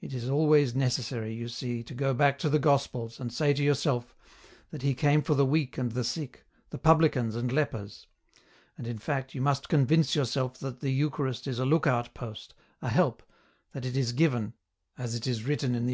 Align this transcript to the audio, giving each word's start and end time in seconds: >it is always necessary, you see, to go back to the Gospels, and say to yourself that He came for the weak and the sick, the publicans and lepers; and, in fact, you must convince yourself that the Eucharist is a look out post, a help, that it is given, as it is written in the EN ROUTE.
>it 0.00 0.14
is 0.14 0.30
always 0.30 0.74
necessary, 0.74 1.34
you 1.34 1.46
see, 1.46 1.82
to 1.82 1.92
go 1.92 2.14
back 2.14 2.38
to 2.38 2.48
the 2.48 2.58
Gospels, 2.58 3.20
and 3.20 3.30
say 3.30 3.52
to 3.52 3.62
yourself 3.62 4.16
that 4.70 4.80
He 4.80 4.94
came 4.94 5.20
for 5.20 5.34
the 5.34 5.44
weak 5.44 5.76
and 5.76 5.92
the 5.92 6.04
sick, 6.04 6.46
the 6.70 6.78
publicans 6.78 7.36
and 7.36 7.52
lepers; 7.52 8.06
and, 8.78 8.86
in 8.86 8.96
fact, 8.96 9.34
you 9.34 9.42
must 9.42 9.68
convince 9.68 10.14
yourself 10.16 10.58
that 10.60 10.80
the 10.80 10.88
Eucharist 10.90 11.46
is 11.46 11.58
a 11.58 11.66
look 11.66 11.86
out 11.86 12.14
post, 12.14 12.54
a 12.80 12.88
help, 12.88 13.22
that 13.72 13.84
it 13.84 13.94
is 13.94 14.12
given, 14.14 14.54
as 14.96 15.14
it 15.14 15.26
is 15.26 15.44
written 15.44 15.72
in 15.72 15.72
the 15.72 15.78
EN 15.78 15.86
ROUTE. 15.88 15.90